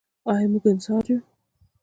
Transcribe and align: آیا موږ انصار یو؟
آیا 0.31 0.47
موږ 0.51 0.63
انصار 0.71 1.03
یو؟ 1.09 1.19